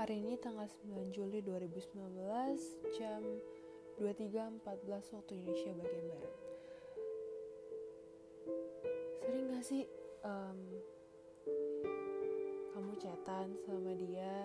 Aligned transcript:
Hari 0.00 0.16
ini 0.16 0.40
tanggal 0.40 0.64
9 0.64 1.12
Juli 1.12 1.44
2019 1.44 1.92
jam 2.96 3.20
23.14 4.00 4.64
waktu 5.12 5.32
Indonesia 5.36 5.76
bagian 5.76 6.06
Barat. 6.08 6.34
Sering 9.20 9.44
gak 9.52 9.60
sih 9.60 9.84
um, 10.24 10.56
kamu 12.72 12.96
chatan 12.96 13.52
sama 13.60 13.92
dia, 13.92 14.40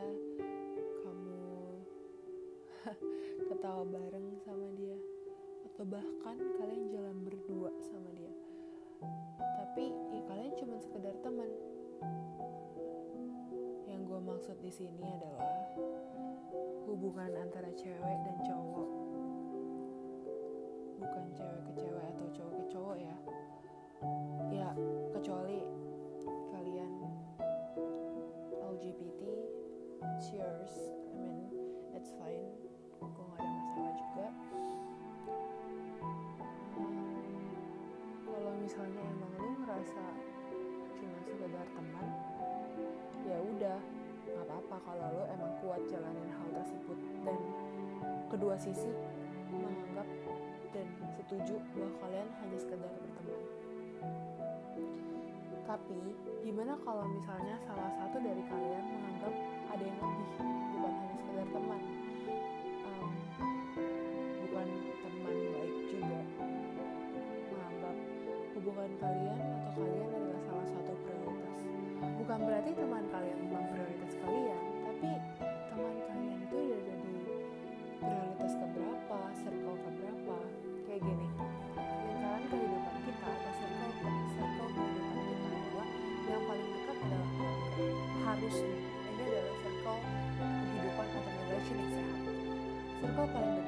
kamu 1.07 1.47
ketawa 3.47 3.87
bareng 3.87 4.35
sama 4.43 4.67
dia, 4.75 4.99
atau 5.71 5.87
bahkan 5.87 6.35
kalian 6.59 6.91
jalan 6.91 7.17
berdua 7.23 7.71
sama 7.79 8.11
dia. 8.11 8.33
Tapi 9.39 9.87
ya 10.19 10.21
kalian 10.27 10.51
cuma 10.59 10.75
sekedar 10.83 11.15
teman 11.23 11.47
di 14.65 14.73
sini 14.73 15.05
adalah 15.05 15.77
hubungan 16.89 17.29
antara 17.37 17.69
cewek 17.77 18.17
dan 18.25 18.37
cowok. 18.49 18.89
Bukan 20.97 21.25
cewek 21.37 21.61
ke 21.69 21.73
kalau 44.85 45.07
lo 45.17 45.23
emang 45.33 45.51
kuat 45.65 45.81
jalanin 45.89 46.29
hal 46.29 46.47
tersebut 46.61 46.97
dan 47.25 47.37
kedua 48.29 48.55
sisi 48.55 48.93
menganggap 49.49 50.07
dan 50.69 50.87
setuju 51.17 51.55
bahwa 51.73 51.91
kalian 52.05 52.29
hanya 52.43 52.57
sekedar 52.61 52.91
berteman. 52.93 53.41
Tapi 55.65 55.99
gimana 56.45 56.77
kalau 56.85 57.03
misalnya 57.09 57.57
salah 57.65 57.89
satu 57.97 58.21
dari 58.21 58.43
kalian 58.45 58.83
menganggap 58.85 59.33
ada 59.73 59.83
yang 59.83 59.97
lebih 59.97 60.29
bukan 60.77 60.93
hanya 60.93 61.15
sekedar 61.17 61.47
teman, 61.49 61.81
um, 62.85 63.11
bukan 64.45 64.67
teman 65.01 65.35
baik 65.57 65.75
juga, 65.89 66.19
menganggap 67.49 67.95
hubungan 68.53 68.91
kalian 69.01 69.39
atau 69.41 69.71
kalian 69.81 70.09
adalah 70.13 70.41
salah 70.45 70.67
satu 70.69 70.91
prioritas. 71.01 71.59
Bukan 72.21 72.39
berarti 72.45 72.71
teman 72.77 73.03
kalian 73.09 73.37
memang 73.41 73.65
prioritas 73.73 74.13
kalian, 74.21 74.54
tapi 75.05 75.21
teman 75.69 75.93
kalian 76.09 76.39
itu 76.41 76.57
udah 76.57 76.77
ada 76.81 76.93
di 76.97 77.13
prioritas 78.01 78.53
keberapa, 78.57 79.19
circle 79.37 79.77
keberapa, 79.85 80.37
kayak 80.89 81.01
gini. 81.05 81.27
Lingkaran 81.77 82.43
kehidupan 82.49 82.95
kita 83.05 83.27
atau 83.29 83.53
circle 83.53 83.91
circle 84.33 84.69
kehidupan 84.73 85.21
kita 85.29 85.45
adalah 85.45 85.87
yang 86.25 86.43
paling 86.49 86.69
dekat 86.73 86.97
adalah 87.05 87.29
keluarga. 87.37 87.85
Harus 88.25 88.55
nih, 88.65 88.81
ini 89.13 89.23
adalah 89.29 89.55
circle 89.61 89.99
kehidupan 90.73 91.05
atau 91.05 91.31
relation 91.37 91.77
yang 91.77 91.91
sehat. 91.93 92.19
Circle 92.97 93.27
paling 93.29 93.53
dekat 93.53 93.64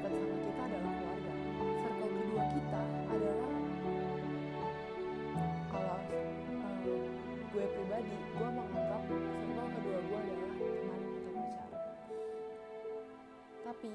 Tapi 13.78 13.94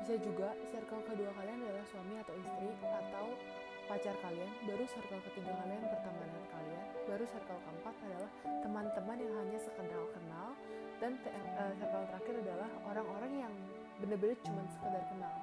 bisa 0.00 0.16
juga 0.16 0.48
circle 0.64 1.04
kedua 1.04 1.28
kalian 1.36 1.60
adalah 1.60 1.84
suami 1.92 2.16
atau 2.24 2.32
istri 2.40 2.72
atau 2.80 3.36
pacar 3.84 4.16
kalian, 4.24 4.48
baru 4.64 4.80
circle 4.88 5.20
ketiga 5.28 5.52
kalian 5.60 5.84
pertemanan 5.92 6.44
kalian, 6.48 6.86
baru 7.04 7.24
circle 7.28 7.60
keempat 7.68 7.94
adalah 8.08 8.30
teman-teman 8.64 9.16
yang 9.20 9.34
hanya 9.44 9.60
sekedar 9.60 10.00
kenal 10.16 10.56
dan 11.04 11.20
uh, 11.20 11.72
circle 11.76 12.04
terakhir 12.08 12.34
adalah 12.40 12.68
orang-orang 12.88 13.32
yang 13.44 13.52
benar-benar 14.00 14.40
cuma 14.40 14.64
sekedar 14.72 15.04
kenal. 15.04 15.34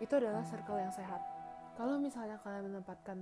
Itu 0.00 0.12
adalah 0.16 0.42
circle 0.48 0.80
yang 0.80 0.92
sehat. 0.96 1.20
Kalau 1.76 2.00
misalnya 2.00 2.40
kalian 2.40 2.72
menempatkan 2.72 3.20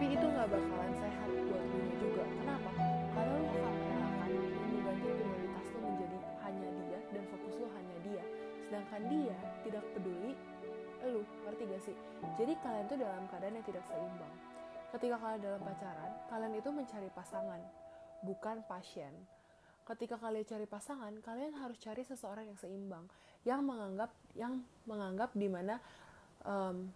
tapi 0.00 0.16
itu 0.16 0.26
nggak 0.32 0.48
bakalan 0.48 0.92
sehat 0.96 1.28
buat 1.28 1.60
lu 1.76 1.92
juga. 2.00 2.24
Kenapa? 2.40 2.72
Karena 3.12 3.36
lu 3.36 3.48
akan 3.52 3.74
merelakan 3.84 4.30
mengganti 4.72 5.08
prioritas 5.12 5.66
lu 5.76 5.78
menjadi 5.84 6.18
hanya 6.40 6.68
dia 6.72 6.98
dan 7.12 7.22
fokus 7.28 7.54
lu 7.60 7.66
hanya 7.68 7.96
dia. 8.00 8.24
Sedangkan 8.64 9.02
dia 9.12 9.36
tidak 9.60 9.84
peduli 9.92 10.32
lu 11.04 11.20
ngerti 11.44 11.62
gak 11.68 11.82
sih? 11.84 11.96
Jadi 12.40 12.52
kalian 12.64 12.84
tuh 12.88 12.96
dalam 12.96 13.28
keadaan 13.28 13.54
yang 13.60 13.66
tidak 13.68 13.84
seimbang. 13.92 14.34
Ketika 14.88 15.16
kalian 15.20 15.40
dalam 15.44 15.60
pacaran 15.68 16.12
kalian 16.32 16.52
itu 16.56 16.70
mencari 16.72 17.08
pasangan 17.12 17.60
bukan 18.24 18.56
pasien. 18.64 19.12
Ketika 19.84 20.16
kalian 20.16 20.48
cari 20.48 20.64
pasangan 20.64 21.12
kalian 21.20 21.52
harus 21.60 21.76
cari 21.76 22.00
seseorang 22.08 22.48
yang 22.48 22.56
seimbang 22.56 23.04
yang 23.44 23.60
menganggap 23.68 24.16
yang 24.32 24.64
menganggap 24.88 25.28
di 25.36 25.48
mana 25.52 25.76
um, 26.48 26.88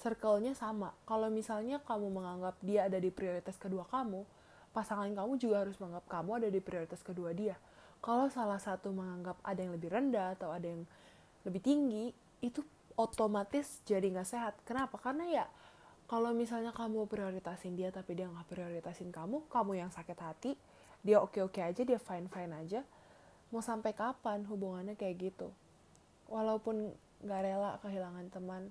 circle-nya 0.00 0.56
sama 0.56 0.96
kalau 1.04 1.28
misalnya 1.28 1.78
kamu 1.84 2.08
menganggap 2.08 2.56
dia 2.64 2.88
ada 2.88 2.96
di 2.96 3.12
prioritas 3.12 3.60
kedua 3.60 3.84
kamu 3.86 4.24
pasangan 4.72 5.12
kamu 5.12 5.36
juga 5.36 5.68
harus 5.68 5.76
menganggap 5.76 6.06
kamu 6.08 6.30
ada 6.40 6.48
di 6.48 6.60
prioritas 6.64 7.04
kedua 7.04 7.36
dia 7.36 7.60
kalau 8.00 8.32
salah 8.32 8.56
satu 8.56 8.90
menganggap 8.96 9.36
ada 9.44 9.60
yang 9.60 9.76
lebih 9.76 9.92
rendah 9.92 10.32
atau 10.32 10.48
ada 10.56 10.64
yang 10.64 10.88
lebih 11.44 11.60
tinggi 11.60 12.16
itu 12.40 12.64
otomatis 12.96 13.80
jadi 13.88 14.04
nggak 14.12 14.28
sehat. 14.28 14.54
Kenapa? 14.64 15.00
Karena 15.00 15.24
ya 15.28 15.44
kalau 16.08 16.34
misalnya 16.36 16.74
kamu 16.74 17.06
prioritasin 17.06 17.76
dia 17.76 17.88
tapi 17.88 18.16
dia 18.16 18.26
nggak 18.28 18.48
prioritasin 18.50 19.08
kamu, 19.08 19.46
kamu 19.48 19.72
yang 19.84 19.90
sakit 19.92 20.18
hati, 20.20 20.52
dia 21.00 21.20
oke-oke 21.22 21.60
aja, 21.60 21.80
dia 21.80 22.00
fine-fine 22.00 22.52
aja. 22.56 22.80
Mau 23.52 23.64
sampai 23.64 23.96
kapan 23.96 24.44
hubungannya 24.48 24.96
kayak 24.96 25.32
gitu? 25.32 25.48
Walaupun 26.28 26.92
nggak 27.24 27.40
rela 27.44 27.76
kehilangan 27.84 28.26
teman, 28.32 28.62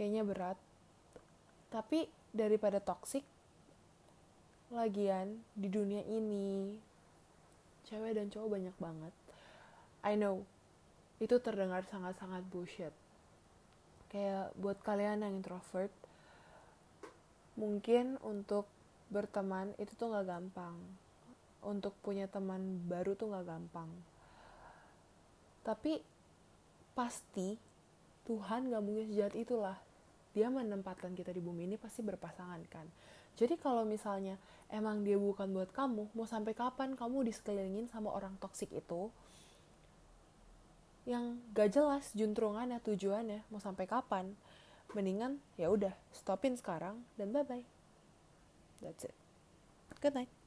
kayaknya 0.00 0.24
berat. 0.24 0.56
Tapi 1.68 2.08
daripada 2.32 2.80
toxic, 2.80 3.20
lagian 4.72 5.44
di 5.52 5.68
dunia 5.68 6.00
ini 6.08 6.72
cewek 7.84 8.16
dan 8.16 8.32
cowok 8.32 8.48
banyak 8.48 8.76
banget. 8.80 9.12
I 10.00 10.16
know 10.16 10.40
itu 11.20 11.36
terdengar 11.36 11.84
sangat-sangat 11.84 12.48
bullshit. 12.48 12.96
Kayak 14.08 14.56
buat 14.56 14.80
kalian 14.80 15.20
yang 15.20 15.36
introvert, 15.36 15.92
mungkin 17.60 18.16
untuk 18.24 18.64
berteman 19.12 19.76
itu 19.76 19.92
tuh 20.00 20.16
gak 20.16 20.32
gampang. 20.32 20.80
Untuk 21.60 21.92
punya 22.00 22.24
teman 22.24 22.88
baru 22.88 23.12
tuh 23.12 23.36
gak 23.36 23.44
gampang. 23.44 23.92
Tapi 25.60 26.00
pasti 26.96 27.60
Tuhan 28.24 28.72
gak 28.72 28.80
mungkin 28.80 29.12
sejahat 29.12 29.36
itulah. 29.36 29.89
Dia 30.30 30.46
menempatkan 30.46 31.12
kita 31.18 31.34
di 31.34 31.42
bumi 31.42 31.66
ini 31.66 31.76
pasti 31.76 32.06
berpasangan 32.06 32.62
kan. 32.70 32.86
Jadi 33.34 33.58
kalau 33.58 33.82
misalnya 33.82 34.38
emang 34.70 35.02
dia 35.02 35.18
bukan 35.18 35.50
buat 35.50 35.74
kamu, 35.74 36.14
mau 36.14 36.26
sampai 36.26 36.54
kapan 36.54 36.94
kamu 36.94 37.26
disekelilingin 37.26 37.90
sama 37.90 38.14
orang 38.14 38.38
toksik 38.38 38.70
itu, 38.70 39.10
yang 41.08 41.40
gak 41.56 41.72
jelas 41.74 42.12
juntrungannya 42.12 42.78
tujuannya 42.84 43.48
mau 43.48 43.58
sampai 43.58 43.88
kapan 43.88 44.36
mendingan 44.92 45.40
ya 45.56 45.72
udah 45.72 45.94
stopin 46.12 46.54
sekarang 46.54 47.02
dan 47.16 47.32
bye 47.32 47.46
bye 47.46 47.64
that's 48.84 49.06
it. 49.06 49.16
Good 49.98 50.14
night 50.14 50.39